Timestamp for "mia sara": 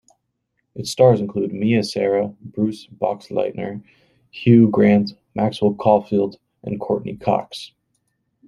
1.53-2.35